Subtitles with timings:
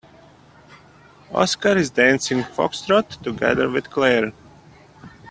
[1.31, 4.33] Oscar is dancing foxtrot together with Clara.